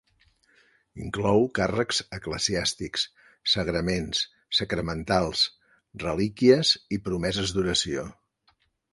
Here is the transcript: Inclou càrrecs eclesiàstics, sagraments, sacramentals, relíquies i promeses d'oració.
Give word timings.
Inclou 1.07 1.43
càrrecs 1.57 1.99
eclesiàstics, 2.17 3.03
sagraments, 3.53 4.21
sacramentals, 4.59 5.43
relíquies 6.05 6.73
i 6.97 6.99
promeses 7.09 7.53
d'oració. 7.59 8.07